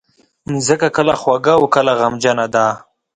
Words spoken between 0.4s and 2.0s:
مځکه کله خوږه او کله